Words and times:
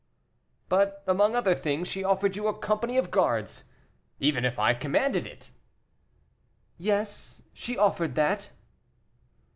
"But, 0.67 1.03
among 1.05 1.35
other 1.35 1.53
things, 1.53 1.87
she 1.87 2.03
offered 2.03 2.35
you 2.35 2.47
a 2.47 2.57
company 2.57 2.97
of 2.97 3.11
guards, 3.11 3.65
even 4.19 4.45
if 4.45 4.57
I 4.57 4.73
commanded 4.73 5.27
it." 5.27 5.51
"Yes, 6.79 7.43
she 7.53 7.77
offered 7.77 8.15
that." 8.15 8.49